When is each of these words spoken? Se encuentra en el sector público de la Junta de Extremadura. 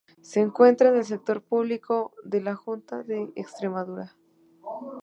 Se 0.23 0.39
encuentra 0.39 0.89
en 0.89 0.95
el 0.95 1.05
sector 1.05 1.43
público 1.43 2.15
de 2.23 2.41
la 2.41 2.55
Junta 2.55 3.03
de 3.03 3.31
Extremadura. 3.35 4.15